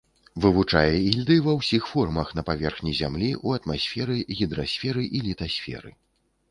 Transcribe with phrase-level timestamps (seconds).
[0.43, 5.97] Вывучае ільды ва ўсіх формах на паверхні зямлі, у атмасферы, гідрасферы і літасферы.